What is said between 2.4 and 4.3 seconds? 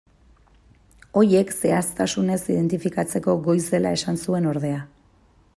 identifikatzeko goiz dela esan